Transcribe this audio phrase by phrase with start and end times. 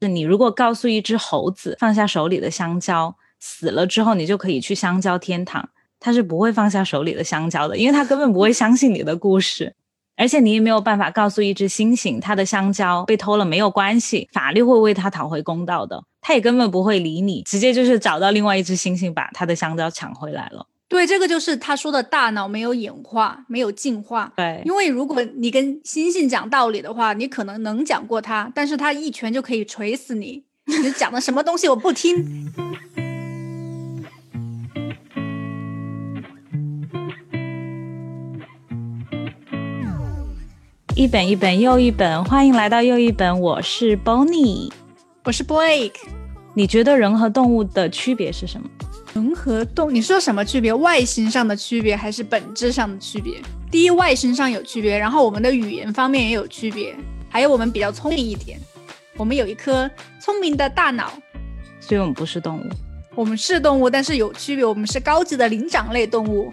[0.00, 9.74] 是你如果告诉一只猴子放下手里的香蕉，死了之后你就可以去香蕉天堂，它是不会放下手里的香蕉的，因为它根本不会相信你的故事。
[10.18, 16.02] 而且你也没有办法告诉一只猩猩，它的香蕉被偷了没有关系，法律会为它讨回公道的。
[16.22, 20.66] 它也根本不会理你，直接就是找到另外一只猩猩，把它的香蕉抢回来了。
[20.88, 24.32] 对，这个就是他说的大脑没有演化，没有进化。
[24.36, 30.44] 对，因为如果你跟猩猩讲道理的话，你可能能讲过它，但是它一拳就可以锤死你。
[30.64, 32.52] 你讲的什么东西我不听。
[40.94, 43.40] 一本一本又一本，欢迎来到又一本。
[43.40, 44.70] 我是 Bonnie，
[45.24, 45.96] 我是 Blake。
[46.54, 48.68] 你觉得人和动物的区别是什么？
[49.16, 50.74] 人和动，你说什么区别？
[50.74, 53.40] 外形上的区别还是本质上的区别？
[53.70, 56.94] 第一，外形上有区别，然后我们的语言方面也有区别，
[57.30, 58.60] 还有我们比较聪明一点，
[59.16, 61.10] 我们有一颗聪明的大脑，
[61.80, 62.62] 所以我们不是动物。
[63.14, 66.52] 我们是动物，但是有区别，我们是高级的灵长类动物。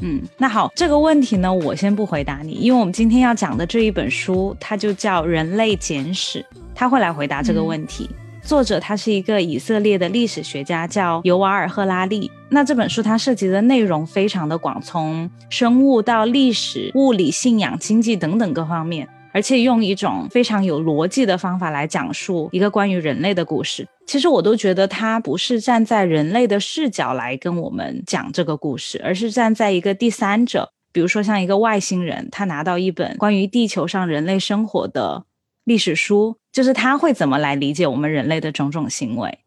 [0.00, 6.38] 嗯，那好，这个问题呢，我先不回答你，因为我们今天要讲的这一本书，它就叫《人类简史》，
[6.72, 8.08] 它会来回答这个问题。
[8.46, 12.30] 作者他是一个以色列的历史学家，叫尤瓦尔·赫拉利。
[12.48, 19.08] 那这本书它涉及的内容非常的广，从生物到历史、物理、信仰、经济等等各方面。
[19.32, 23.86] 而且用一种非常有逻辑的方法来讲述一个关于人类的故事。
[24.06, 35.24] 其实我都觉得他不是站在人类的视角来跟我们讲这个故事，而是站在一个第三者，比如说像一个外星人，他拿到一本关于地球上人类生活的
[35.66, 39.38] 历史书，就是他会怎么来理解我们人类的种种行为。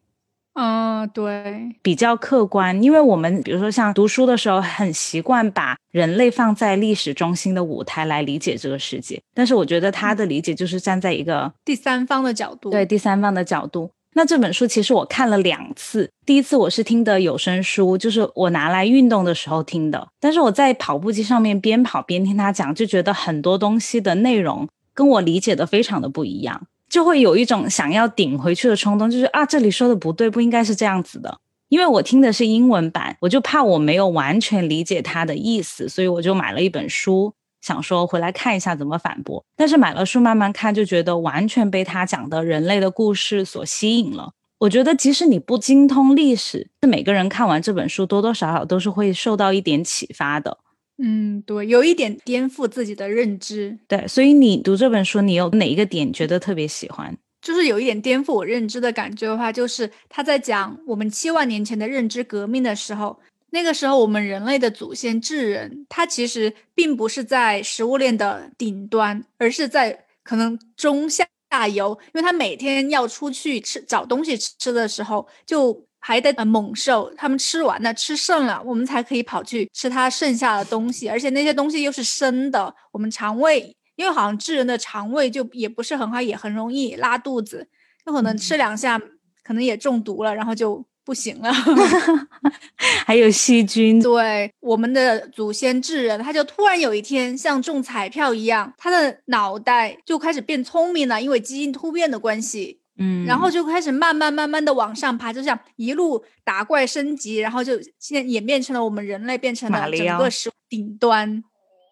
[0.54, 9.22] 嗯，对，比较客观，因为我们比如说像读书的时候，很习惯把人类放在历史中心的舞台来理解这个世界。
[9.34, 13.90] 但是我觉得他的理解就是站在一个第三方的角度，对第三方的角度。
[14.16, 20.06] 那这本书其实我看了两次，第一次我是听的有声书，就是我拿来运动的时候听的。
[20.20, 24.68] 但是我在跑步机上面边跑边听他讲，就觉得很多东西的内容
[25.00, 26.68] 跟我理解的非常的不一样。
[26.90, 31.40] 就会有一种想要顶回去的冲动，就是啊，这里说的不对，不应该是这样子的。
[31.70, 39.46] 因为我听的是英文版，我就怕我没有完全理解他的意思，所以我就买了一本书，想说回来看一下怎么反驳。
[39.56, 44.32] 但是买了书慢慢看，就觉得完全被他讲的人类的故事所吸引了。
[44.58, 50.58] 我觉得即使你不精通历史，是每个人看完这本书多多少少都是会受到一点启发的。
[51.02, 53.78] 嗯，对，有一点颠覆自己的认知。
[53.88, 57.18] 对，所以你读这本书，你有哪一个点觉得特别喜欢？
[57.42, 63.18] 就是有一点颠覆我认知的感觉的话，就是他在讲我们七万年前的认知革命的时候，
[63.52, 71.26] 那个时候我们人类的祖先智人，他其实并不是在食物链的顶端，而是在可能中下
[71.74, 75.86] 游，因为他每天要出去吃找东西吃的时候就。
[76.00, 82.74] 还得猛兽，他们吃完了，吃剩了，我们才可以跑去吃它剩下的东西，而且那些东西又是生的。
[82.92, 87.68] 我们肠胃，因为好像智人的肠胃就也不是很好，也很容易拉肚子，
[88.06, 89.00] 有可能吃两下，
[89.44, 91.52] 可能也中毒了，然后就不行了。
[93.06, 94.02] 还有细菌。
[94.02, 102.79] 对，我们的祖先智人，他就突然有一天像中彩票一样，他的脑袋就开始变聪明了，因为基因突变的关系。
[103.00, 111.44] 嗯，然后就开始慢慢慢慢的往上爬，就像一路打怪升级，然后就现在演变成了我们人类变成了整个食顶端。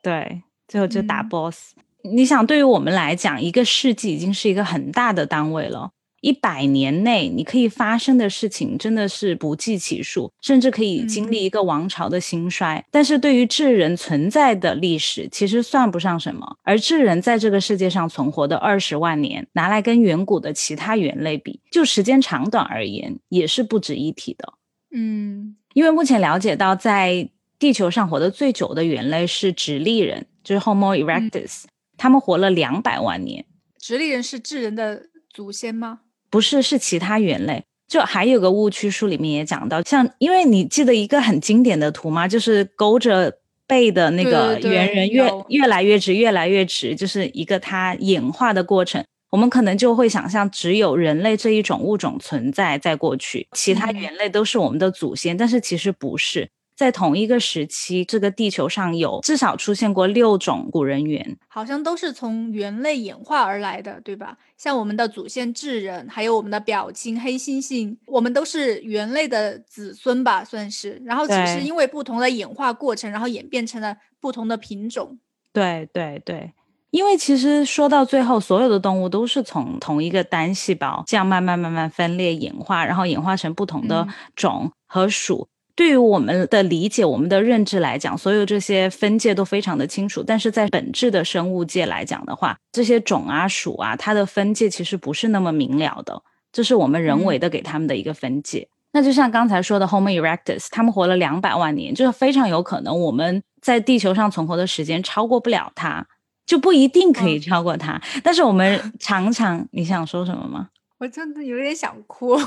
[0.04, 1.74] 对，最后就打 boss。
[2.04, 5.92] 你想，对于我们来讲，一个世纪已经是一个很大的单位了。
[6.22, 12.84] 一百年内，你可以发生的事情真的是不计其数，甚至可以经历一个王朝的兴衰。
[12.90, 16.58] 但是对于智人存在的历史，其实算不上什么。
[16.64, 24.54] 而智人在这个世界上存活的二十万年，拿来跟远古的其他猿类比，就时间长短而言，也是不值一提的。
[24.92, 27.30] 嗯，因为目前了解到，在
[27.60, 33.46] 地球上活得最久的猿类是直立人，就是 Homo erectus，他们活了两百万年。
[33.78, 36.00] 直立人是智人的祖先吗？
[36.30, 37.64] 不是，是其他猿类。
[37.88, 42.28] 就还有个误区，书里面也讲到，像因为你记得一个很经典的图吗？
[42.28, 49.02] 就是勾着背的那个猿人越越来越直，越来越直，就是一个它演化的过程。
[49.30, 56.50] 我们可能就会想象，只有人类这一种物种存在在过去，其他猿类都是我们的祖先，但是其实不是。
[56.78, 64.38] 在同一个时期，这个地球上有至少出现过六种古人猿，好像都是从猿类演化而来的，对吧？
[64.58, 71.02] 像我们的祖先智人，还有我们的表亲黑猩猩，我们都是猿类的子孙吧，算是。
[71.04, 75.18] 然后只是因为不同的演化过程，然后演变成了不同的品种。
[75.52, 76.54] 对对对，
[76.92, 85.48] 因为其实说到最后，所有的动物都是从同一个单细胞这样慢慢慢慢分裂演化，然后演化成不同的种和属。
[85.78, 90.24] 对于我们的理解、我们的认知来讲，所有这些分界都非常的清楚。
[90.24, 96.20] 但是在本质的生物界来讲的话，这些种啊、属啊，它的分界其实不是那么明了的。
[96.52, 98.68] 这是我们人为的给他们的一个分界。
[98.92, 106.08] 那就像刚才说的 Homo erectus，他们活了两百万年，就是非常有可能我们在地球上存活的时间超过不了它，
[106.48, 108.02] 就不一定可以超过它。
[108.24, 110.70] 但是我们常常，你想说什么吗？
[110.98, 112.36] 我真的有点想哭。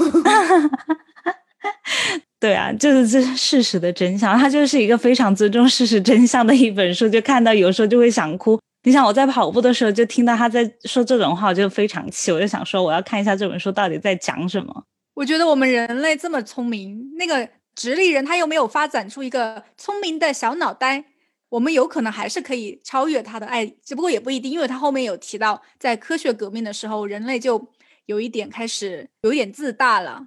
[2.40, 4.38] 对啊，就是这是事实的真相。
[4.38, 8.58] 它就是一个非常尊重事实真相的一本书，就看到有时候就会想哭。
[8.82, 14.84] 你想我在跑步的时候就听到他在说这种话，我就非常气，我就想说我要看一下这本书到底在讲什么。
[15.12, 21.04] 我觉得我们人类这么聪明，那个直立人他又没有发展出一个聪明的小脑袋，
[21.50, 27.68] 我们有可能还是可以超越他的爱，只不过也不一定，因为他后面有提到，在科学革命的时候，人类就
[28.06, 30.26] 有一点开始有点自大了。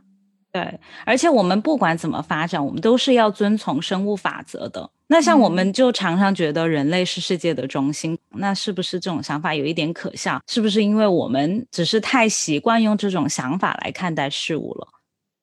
[0.54, 4.88] 对，而且我们不管怎么发展，我们都是要遵从生物法则的。
[5.08, 10.40] 那像我们就常常觉得人类是世界的中心，那是不是这种想法有一点可笑？
[10.48, 14.88] 是不是因为我们只是太习惯用这种想法来看待事物了？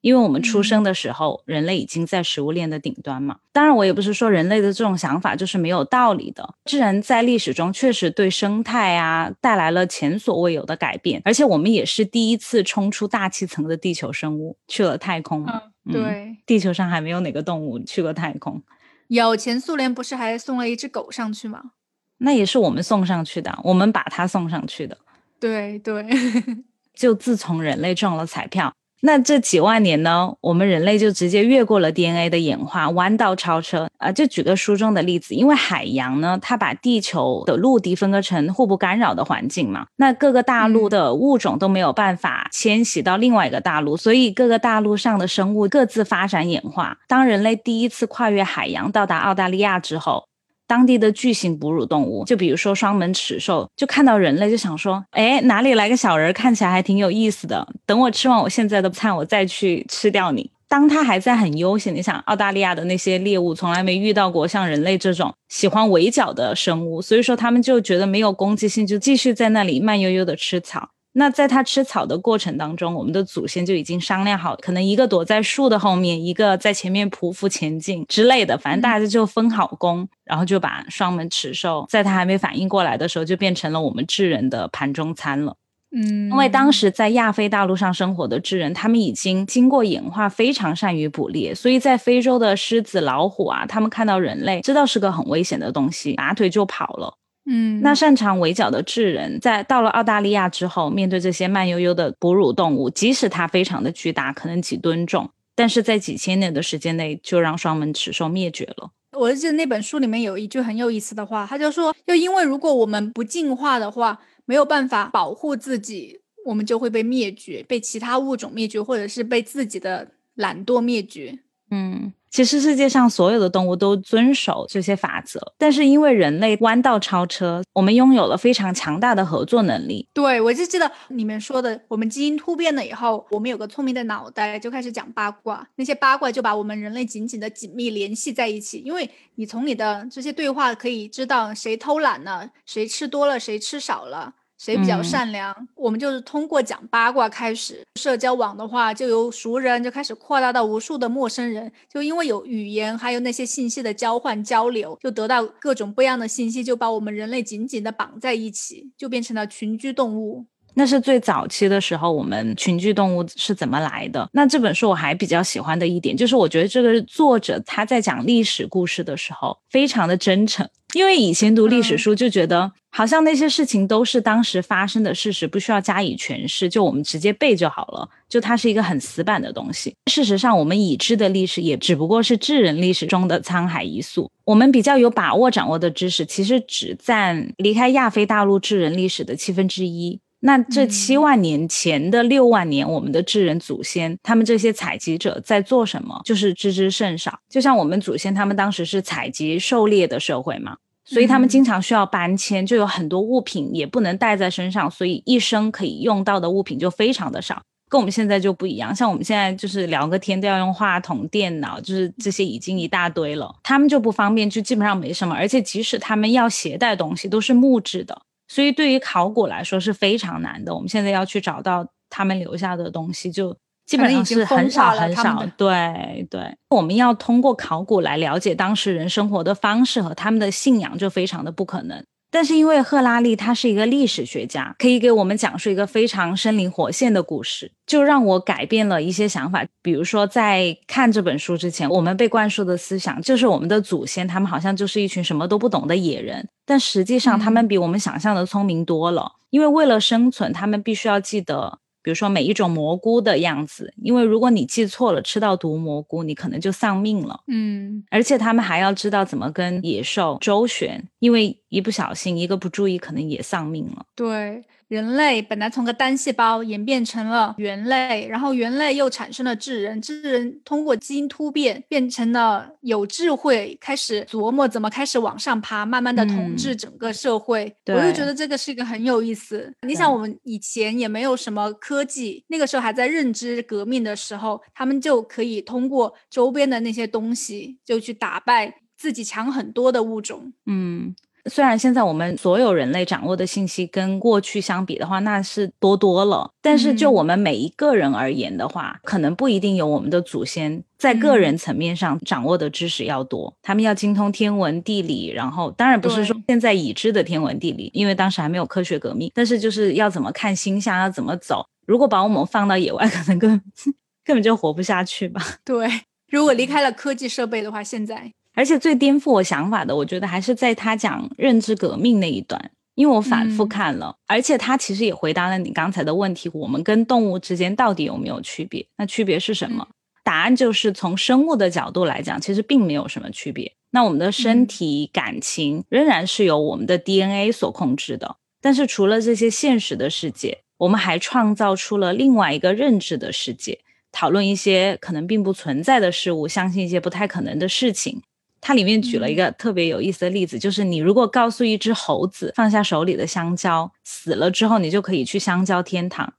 [0.00, 3.38] 因为我们出生的时候，人类已经在食物链的顶端嘛。
[3.52, 6.54] 当然，我也不是说人类的这种想法就是没有道理的。
[6.64, 15.46] 自然在历史中确实对生态啊带来了前所未有的改变，而且我们也是第一次冲出大气层的地球生物去了太空。
[15.90, 18.62] 对，地球上还没有哪个动物去过太空。
[19.08, 21.72] 有，前苏联不是还送了一只狗上去吗？
[22.18, 24.96] 那也是我们送上去的，我们把它送上去的。
[25.40, 26.06] 对对，
[26.94, 28.72] 就自从人类中了彩票。
[29.02, 34.12] 那这几万年呢，我们人类就直接越过了 DNA 的演化，弯道超车啊！
[34.12, 46.98] 就举个书中的例子，因为海洋呢，它把地球的陆地分割成互不干扰的环境嘛，那各个大陆的物种都没有办法迁徙到另外一个大陆，所以各个大陆上的生物各自发展演化。
[47.08, 50.29] 当人类第一次跨越海洋到达澳大利亚之后。
[50.70, 57.66] 当地的巨型哺乳动物，就比如说双门齿兽，就看到人类就想说：“哎，哪里来个小人，看起来还挺有意思的。
[57.84, 70.90] 等我吃完我现在的餐，我再去吃掉你。”当他还在很悠闲，你想，澳大利亚的那些猎物从来没遇到过像人类这种喜欢围剿的生物，所以说他们就觉得没有攻击性，就继续在那里慢悠悠的吃草。
[71.12, 85.56] 那在它吃草的过程当中，我们的祖先就已经商量好，可能一个躲在树的后面，一个在前面匍匐前进之类的，反正大家就分好工，然后就把双门齿兽在它还没反应过来的时候，就变成了我们智人的盘中餐了。
[85.92, 97.14] 嗯，因为当时在亚非大陆上生活的智人，他们已经经过演化，非常善于捕猎，所以在非洲的狮子、老虎啊，他们看到人类，知道是个很危险的东西，拔腿就跑了。
[97.52, 108.92] 嗯，那擅长围剿的智人，在到了澳大利亚之后，面对这些慢悠悠的哺乳动物，即使它非常的巨大，可能几吨重，但是在几千年的时间内，就让双门齿兽灭绝了。
[109.18, 121.40] 我记得那本书里面有一句很有意思的话，他就说，就因为如果我们不进化的话，没有办法保护自己，我们就会被灭绝，被其他物种灭绝，或者是被自己的懒惰灭绝。
[121.72, 122.12] 嗯。
[122.30, 130.06] 其实世界上所有的动物都遵守这些法则，但是因为人类弯道超车，我们拥有了非常强大的合作能力。
[130.14, 138.78] 对，我就记得你们说的，我们基因突变了以后，我们有个聪明的脑袋，就开始讲八卦，那些八卦就把我们人类紧紧的紧密联系在一起。
[138.84, 144.34] 因为你从你的这些对话可以知道谁偷懒了，谁吃多了，谁吃少了。
[144.60, 145.56] 谁比较善良？
[145.74, 151.72] 我们就是通过讲八卦开始社交网的话，就由熟人就开始扩大到无数的陌生人。
[151.90, 160.44] 就因为有语言，还有那些信息的交换交流，就得到各种不一样的信息，就把我们人类紧紧的绑在一起，就变成了群居动物。
[160.74, 164.28] 那是最早期的时候，我们群居动物是怎么来的？
[164.34, 170.68] 那这本书我还比较喜欢的一点，就是我觉得这个作者他在讲历史故事的时候，非常的真诚。
[170.94, 178.08] 因为以前读历史书就觉得，好像那些事情都是当时发生的事实，不需要加以诠释，就我们直接背就好了。
[178.28, 179.94] 就它是一个很死板的东西。
[180.10, 184.30] 事实上，我们已知的历史也只不过是智人历史中的沧海一粟。
[184.44, 190.18] 我们比较有把握掌握的知识，其实只占离开亚非大陆智人历史的七分之一。
[190.40, 196.20] 那这七万年前的六万年，我们的智人祖先，他们这些采集者在做什么？
[196.24, 197.38] 就是知之甚少。
[197.48, 207.60] 就像我们祖先，他们当时是采集狩猎的社会嘛，所以他们经常需要搬迁，就有很多物品也不能带在身上，所以一生可以用到的物品就非常的少。
[207.90, 213.52] 跟我们现在就不一样，像我们现在就是聊个天都要用话筒、电脑，就是这些已经一大堆了。
[213.64, 215.34] 他们就不方便，就基本上没什么。
[215.34, 218.22] 而且即使他们要携带东西，都是木质的。
[218.50, 220.74] 所以对于考古来说是非常难的。
[220.74, 225.46] 我们现在要去找到他们留下的东西，就基本上是很少很少。
[225.56, 232.02] 对对，我们要通过考古来了解当时人生活的方式和他们的信仰，就非常的不可能。
[232.32, 239.66] 但是因为赫拉利他是一个历史学家，可以给我们讲述一个非常生灵活现的故事，就让我改变了一些想法。
[239.82, 249.32] 比如说，在看这本书之前，我们被灌输的思想就是我们的祖先他们好像就是一群什么都不懂的野人，但实际上他们比我们想象的聪明多了。
[249.50, 251.80] 因为为了生存，他们必须要记得。
[252.00, 257.40] 比如说每一种蘑菇的样子，因为如果你记错了，吃到毒蘑菇，你可能就丧命了。
[257.48, 264.04] 嗯，而且他们还要知道怎么跟野兽周旋，因为一不小心，一个不注意，可能也丧命了。
[264.14, 264.62] 对。
[264.88, 277.72] 人类本来从个单细胞演变成了猿类，然后猿类又产生了智人，智人通过基因突变变成了有智慧，开始琢磨怎么开始往上爬，慢慢的统治整个社会。
[277.86, 279.72] 我就觉得这个是一个很有意思。
[279.86, 290.52] 你想，我们以前也没有什么科技，那个时候还在认知革命的时候，他们就可以通过周边的那些东西，就去打败自己强很多的物种。
[290.66, 291.14] 嗯。
[291.46, 296.50] 虽然现在我们所有人类掌握的信息跟过去相比的话，那是多多了。
[296.60, 303.54] 但是就我们每一个人而言的话，可能不一定有我们的祖先在个人层面上掌握的知识要多。
[303.62, 309.30] 他们要精通天文地理，然后当然不是说现在已知的天文地理，因为当时还没有科学革命。
[309.34, 311.64] 但是就是要怎么看星象，要怎么走。
[311.86, 313.62] 如果把我们放到野外，可能根
[314.24, 315.40] 根本就活不下去吧。
[315.64, 315.88] 对，
[316.28, 318.32] 如果离开了科技设备的话，现在。
[318.54, 328.86] 而且最颠覆我想法的，我觉得还是在他讲认知革命那一段，因为我反复看了，而且他其实也回答了你刚才的问题：我们跟动物之间到底有没有区别？
[328.98, 329.86] 那区别是什么？
[330.22, 333.72] 答案就是从生物的角度来讲，其实并没有什么区别。
[333.92, 338.36] 那我们的身体、感情仍然是由我们的 DNA 所控制的。
[338.60, 343.80] 但是除了这些现实的世界，我们还创造出了另外一个认知的世界，
[344.12, 348.22] 讨论一些可能并不存在的事物，相信一些不太可能的事情。
[348.60, 356.34] 它里面举了一个特别有意思的例子，就是你如果告诉一只猴子放下手里的香蕉，死了之后你就可以去香蕉天堂，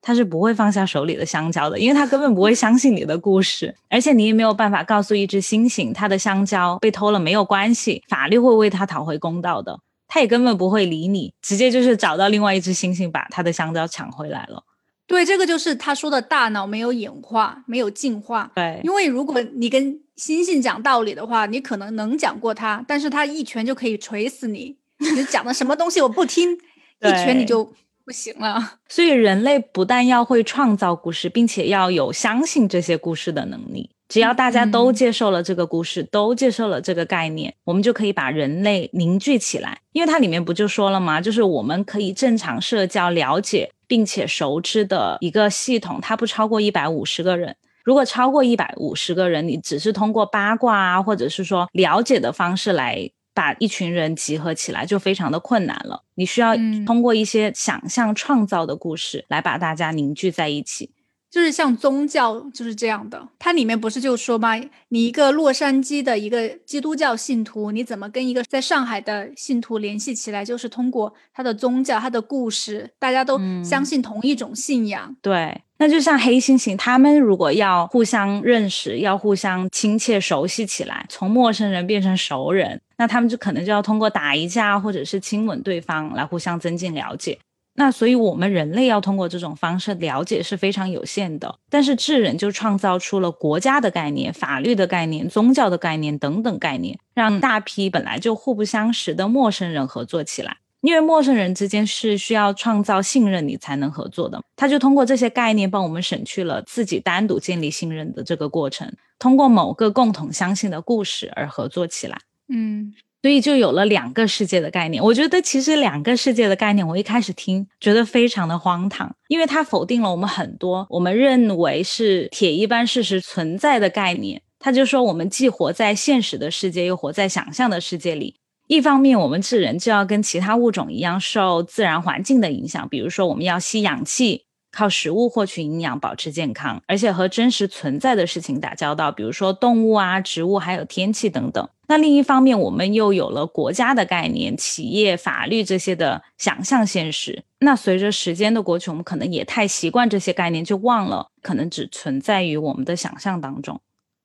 [0.00, 14.62] 它是不会放下手里的香蕉的，因为它根本不会相信你的故事，而且你也没有办法告诉一只猩猩它的香蕉被偷了没有关系，法律会为它讨回公道的，它也根本不会理你，直接就是找到另外一只猩猩把它的香蕉抢回来了。
[15.08, 18.50] 对，这个就是他说的大脑没有演化，没有进化。
[18.54, 24.76] 对，因为如果你跟猩猩讲道理的话，你可能能讲过他，但是他一拳就可以锤死你。
[24.98, 26.54] 你讲的什么东西我不听，
[27.00, 27.70] 一拳你就
[28.04, 28.78] 不行了。
[28.88, 33.90] 所以人类不但要会创造故事，并且要有相信这些故事的能力。
[34.08, 39.80] 只要大家都接受了这个故事，都接受了这个概念，我们就可以把人类凝聚起来。
[39.92, 41.20] 因为它里面不就说了吗？
[41.20, 47.56] 就是我们可以正常社交、了解并且熟知的一个系统，它不超过一百五十个人。
[47.86, 56.02] 如果超过一百五十个人，你只是通过八卦啊，或者是说了解的方式来把一群人集合起来，就非常的困难了。
[56.16, 60.90] 你需要通过一些想象创造的故事来把大家凝聚在一起。
[61.30, 64.54] 就是像宗教就是这样的，它里面不是就说吗？
[64.88, 70.44] 你一个洛杉矶的一个基督教信徒，你怎么跟一个在上海的信徒联系起来？
[70.44, 75.14] 就是通过他的宗教、他的故事，大家都相信同一种信仰。
[75.20, 87.38] 对，那就像黑猩猩，他们如果要互相认识，要互相亲切熟悉起来，从陌生人变成熟人，那他们就可能就要通过打一架或者是亲吻对方来互相增进了解。
[87.78, 91.54] 那所以，我们人类要通过这种方式了解是非常有限的。
[91.68, 100.56] 但是智人就创造出了国家的概念、法律的概念、宗教的概念等等概念，让大批本来就互不相识的陌生人合作起来。
[100.80, 112.18] 因为陌生人之间是需要创造信任你才能合作的，他就通过这些概念帮我们省去了自己单独建立信任的这个过程，通过某个共同相信的故事而合作起来。
[112.48, 112.94] 嗯。
[113.22, 115.02] 所以就有了两个世界的概念。
[115.02, 124.40] 我觉得其实两个世界的概念，我一开始听觉得非常的荒唐，因为它否定了我们很多我们认为是铁一般事实存在的概念。
[124.60, 128.36] 他就说，我们既活在现实的世界，又活在想象的世界里。
[128.66, 134.44] 一方面，我们智人就要跟其他物种一样受自然环境的影响，比如说我们要吸氧气。
[134.72, 141.66] 靠食物获取营养，保持健康，而且和真实存在的事情打交道，比如说动物啊、植物，还有天气等等。
[141.88, 147.42] 那另一方面，我们又有了国家的概念、企业、法律这些的想象现实。
[147.60, 153.80] 那随着时间的过去，我们可能也太习惯这些概念，就忘了可能只存在于我们的想象当中。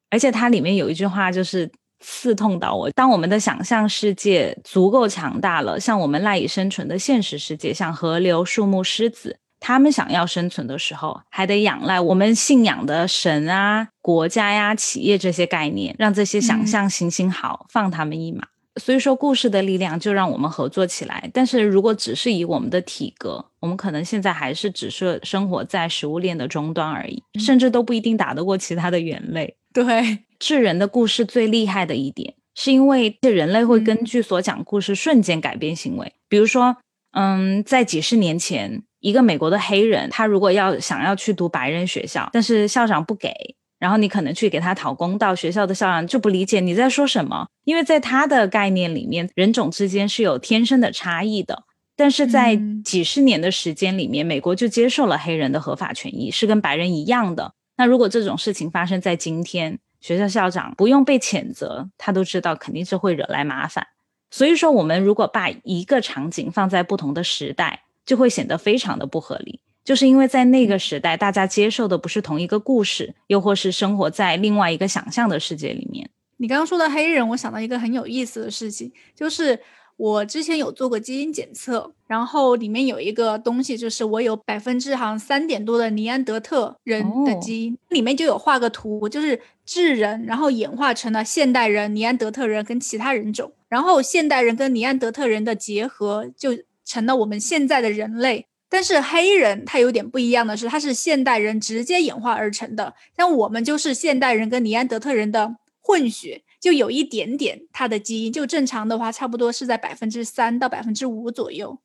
[0.10, 1.72] 而且它里面有一句话，就是
[2.02, 2.90] 刺痛到我。
[2.92, 18.48] 当我们的想象世界足够强大了，像我们赖以生存的现实世界，像河流、树木、狮子，他们想要生存的时候，还得仰赖我们信仰的神啊、国家呀、企业这些概念，让这些想象行行好，放他们一马。
[18.80, 21.30] 所以说，故事的力量就让我们合作起来。
[21.34, 29.54] 但是如果只是以我们的体格，我们可能现在还是只是生活在食物链的终端而已，甚至都不一定打得过其他的猿类。
[29.74, 36.12] 对，智人的故事最厉害的一点，是因为这人类会根据所讲故事瞬间改变行为。
[36.28, 36.76] 比如说，
[37.12, 43.32] 嗯，在几十年前，一个美国的黑人，他如果要想要去读白人学校，但是校长不给。
[43.78, 51.64] 然后你可能去给他讨公道，学校的校长就不理解你在说什么，因为在他的概念里面，人种之间是有天生的差异的。
[51.96, 57.54] 但是在几十年的时间里面，美国就接受了黑人的合法权益，是跟白人一样的。
[57.78, 63.88] 那如果这种事情发生在今天，学校校长不用被谴责，他都知道肯定是会惹来麻烦。
[64.30, 69.60] 所以说，我们如果把一个场景放在不同的时代，就会显得非常的不合理。
[69.84, 76.10] 就是因为在那个时代，大家接受的不是同一个故事，又或是生活在另外一个想象的世界里面。
[76.38, 79.60] 你刚刚说的黑人，我想到一个很有意思的事情，就是
[80.02, 96.50] 我之前有做过基因检测，然后里面有一个东西，就是我有百分之好像三点多的尼安德特人的基因，里面就有画个图，就是智人，然后演化成了现代人、尼安德特人跟其他人种，然后现代人跟尼安德特人的结合，就
[96.84, 98.48] 成了我们现在的人类。
[98.68, 111.80] 但是黑人他有点不一样的是，他是现代人直接演化而成的，像我们就是现代人跟尼安德特人的混血，就有一点点他的基因，就正常的话差不多是在百分之三到百分之五左右。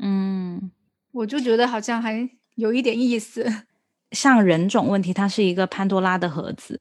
[0.00, 0.70] 嗯，
[1.10, 3.44] 我就觉得好像还有一点意思。
[4.12, 6.80] 像人种问题，它是一个潘多拉的盒子。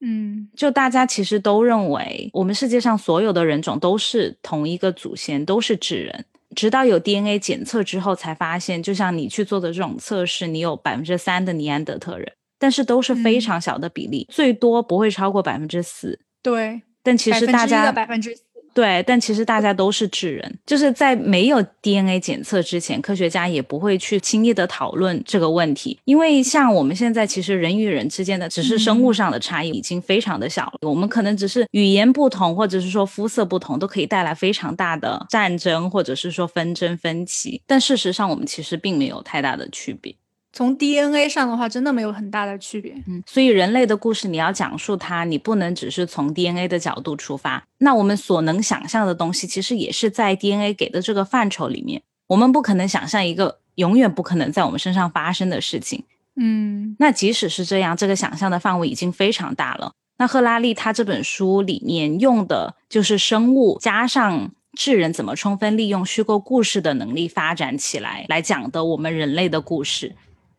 [0.00, 6.24] 嗯，就大家其实都认为，我们世界上所有的人种都是同一个祖先，都是智人。
[6.56, 16.20] 直到有 DNA 检测之后，才发现，就像你去做的这种测试，你有百分之三的尼安德特人，但是都是非常小的比例，最多不会超过百分之四。
[16.42, 18.36] 对，但其实大家百分之。
[18.74, 30.88] 对，但其实大家都是智人，就是在没有 DNA 检测之前，科学家也不会去轻易的讨论这个问题，因为像我们现在其实人与人之间的只是生物上的差异，已经非常的小了。
[30.88, 37.60] 我们可能只是语言不同，或者是说肤色不同，都可以带来非常大的战争，或者是说纷争分歧。
[37.66, 40.14] 但事实上，我们其实并没有太大的区别。
[40.52, 42.94] 从 DNA 上的话，真的没有很大的区别。
[43.06, 47.62] 嗯，所以人类的故事你要讲述它，你不能只是从 DNA 的角度出发。
[47.78, 52.02] 那我们所能想象的东西，其实也是在 DNA 给的这个范畴里面。
[52.28, 56.04] 我们不可能想象一个永远不可能在我们身上发生的事情。
[56.36, 59.92] 嗯，那即使是这样，这个想象的范围已经非常大了。
[60.18, 70.16] 那赫拉利他这本书里面用的就是生物加上智人怎么充分利用虚构故事的能力发展起来来讲的我们人类的故事。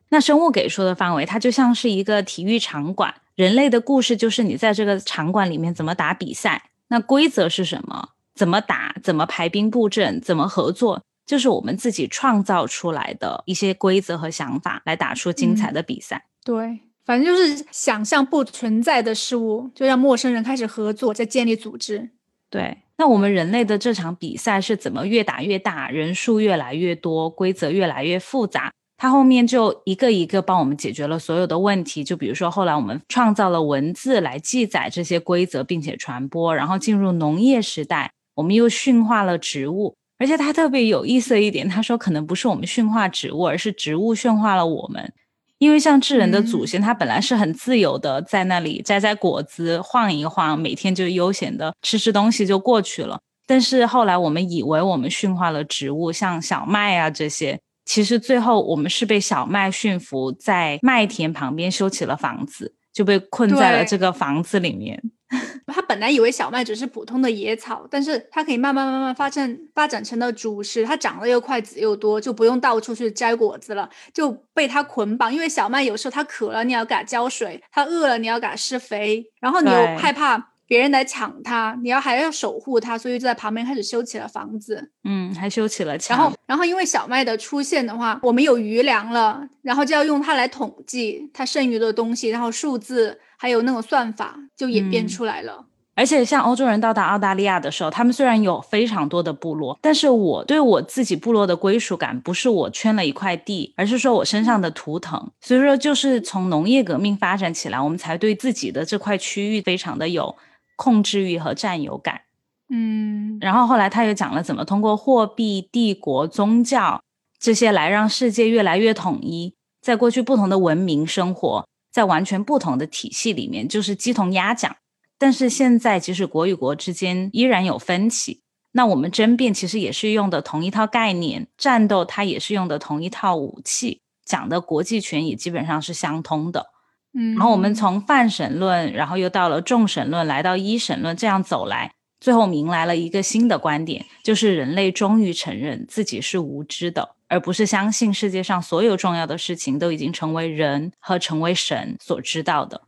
[0.09, 3.13] 那生物给出的范围，它就像是一个体育场馆。
[3.35, 8.09] 人类的故事就是你在这个场馆里面怎么打比赛，那规则是什么？
[8.35, 8.95] 怎么打？
[9.03, 10.19] 怎么排兵布阵？
[10.19, 11.01] 怎么合作？
[11.25, 16.25] 就是我们自己创造出来的一些规则和想法，来打出精彩的比赛。
[16.43, 22.09] 对，反正就是想象不存在的事物，就让陌生人开始合作，再建立组织。
[22.49, 28.73] 对，那我们人类的这场比赛是怎么越打越大，人数越来越多，规则越来越复杂？
[29.01, 45.13] 他后面就一个一个帮我们解决了所有的问题，就比如说后来我们创造了文字来记载这些规则，并且传播，然后进入农业时代，我们又驯化了植物，而且他特别有意思一点，他说可能不是我们驯化植物，而是植物驯化了我们，
[45.59, 57.57] 因为像智人的祖先，他本来是很自由的，在那里摘摘果子，晃一晃，每天就悠闲的吃吃东西就过去了，但是后来我们以为我们驯化了植物，像小麦啊这些。
[57.89, 65.01] 其实最后我们是被小麦驯服，在麦田旁边修起了房子，就被困在了这个房子里面。
[65.65, 75.33] 他本来以为小麦只是普通的野草，但是它可以慢慢慢慢发展发展成了主食，它长得又快，籽又多，就不用到处去摘果子了，就被它捆绑。
[75.33, 80.51] 因为小麦有时候它渴了，你要给它浇水；它饿了，你要给它施肥，然后你又害怕。
[80.69, 84.91] 别人来抢它，你要还要守护它，所以就在旁边开始修起了房子。
[85.03, 86.15] 嗯，还修起了墙。
[86.15, 95.65] 然后，然后因为小麦的出现的话，我们有余粮了，然后就要用它来统计它剩余的东西，然后数字还有那种算法就演变出来了。
[95.95, 105.31] 而且，像欧洲人到达澳大利亚的时候，他们虽然有非常多的部落，但是我对我自己部落的归属感不是我圈了一块地，而是说我身上的图腾。
[105.41, 110.37] 所以说，就是从农业革命发展起来，我们才对自己的这块区域非常的有。
[110.79, 112.21] 控制欲和占有感。
[112.69, 117.03] 嗯，然后后来他又讲了怎么通过货币、帝国、宗教
[117.37, 119.53] 这些来让世界越来越统一。
[119.81, 124.73] 在过去不同的文明生活在完全不同的体系里面，就是鸡同鸭讲。
[125.17, 128.39] 但是现在即使国与国之间依然有分歧，
[128.71, 136.67] 那我们争辩其实也是用的同一套概念，战斗它也是用的同一套武器，讲的国际权也基本上是相通的。
[137.13, 141.91] 嗯，然后我们从泛神论，然后又到了众神论，来到一神论，这样走来。
[142.19, 152.81] 最后迎来了一个新的观点，就是人类终于承认自己是无知的，而不是相信世界上所有重要的事情都已经成为人和成为神所知道的。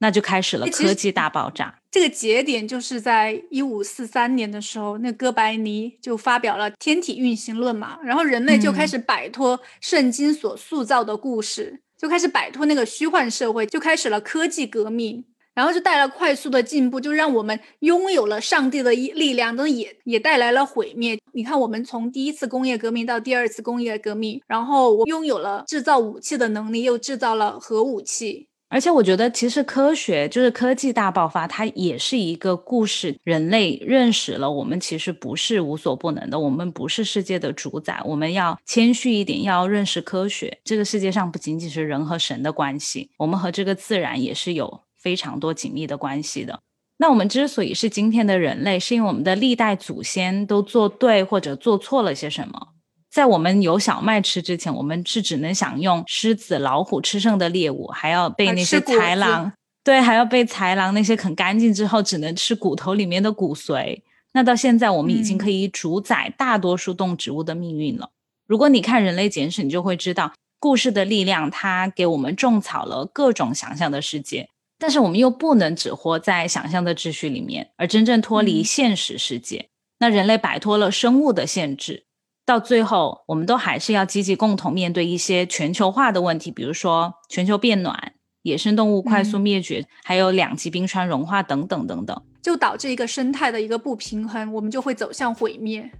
[0.00, 1.74] 那就开始了科技大爆炸。
[1.90, 15.24] 这个节点就是在一五四三年的时候，那哥白尼就发表了天体运行论嘛，然后人类就开始摆脱圣经所塑造的故事，就开始摆脱那个虚幻社会，就开始了科技革命。
[15.54, 21.18] 然后就带来快速的进步，就让我们拥有了上帝的力量，但也也带来了毁灭。
[21.32, 28.47] 你看，我们从第一次工业革命到第二次工业革命，然后我拥有了制造武器的能力，又制造了核武器。
[28.68, 33.16] 而且我觉得，其实科学就是科技大爆发，它也是一个故事。
[33.24, 38.00] 人类认识了我们其实不是无所不能的，我们不是世界的主宰。
[38.04, 40.58] 我们要谦虚一点，要认识科学。
[40.64, 44.82] 这个世界上不仅仅是人和神的关系，我们和这个自然也是有。
[45.00, 46.58] 非常多紧密的关系的。
[46.96, 52.74] 那我们之所以是今天的人类，是因为我们的历代祖先都做对或者做错了些什么。
[53.18, 59.52] 在我们有小麦吃之前，我们是只能享用狮子、老虎吃剩的猎物，还要被那些豺狼
[59.82, 64.02] 对，还要被豺狼那些啃干净之后，只能吃骨头里面的骨髓。
[64.34, 68.10] 那到现在，我们已经可以主宰大多数动植物的命运了。
[68.46, 74.48] 如果你看《人类简史》，你就会知道故事的力量，它给我们种草了各种想象的世界。
[74.78, 79.70] 但是我们又不能只活在想象的秩序里面，而真正脱离现实世界。
[79.98, 82.04] 那人类摆脱了生物的限制，
[82.48, 95.90] 到最后，我们都还是要积极共同面对一些全球化的问题，比如说全球变暖、野生动物快速灭绝，还有两极冰川融化等等等等，就导致一个生态的一个不平衡，我们就会走向毁灭。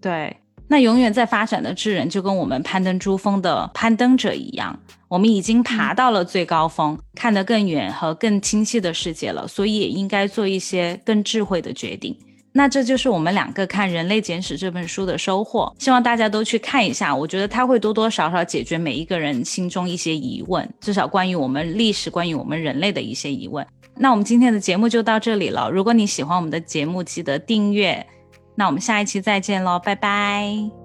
[0.00, 0.34] 对。
[0.68, 12.16] 那永远在发展的智人就跟我们攀登珠峰的攀登者一样，我们已经爬到了最高峰，看得更远和更清晰的世界了，所以也应该做一些更智慧的决定。
[12.52, 17.14] 那这就是我们两个看《人类简史》这本书的收获，希望大家都去看一下。
[17.14, 23.64] 我觉得它会多多少少解决每一个人心中一些疑问，至少关于我们历史、关于我们人类的一些疑问。
[23.96, 25.70] 那我们今天的节目就到这里了。
[25.70, 28.04] 如果你喜欢我们的节目，记得订阅。
[28.54, 30.79] 那我们下一期再见喽，拜拜。